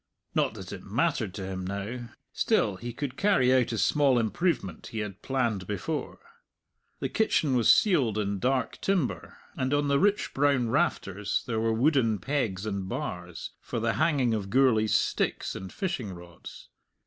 [0.33, 4.87] Not that it mattered to him now; still he could carry out a small improvement
[4.87, 6.17] he had planned before.
[7.01, 11.71] The kitchen was ceiled in dark timber, and on the rich brown rafters there were
[11.71, 16.69] wooden pegs and bars, for the hanging of Gourlay's sticks and fishing rods.